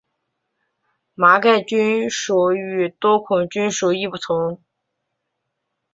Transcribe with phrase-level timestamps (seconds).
[1.13, 4.59] 麻盖菌属与多孔菌属亦不同。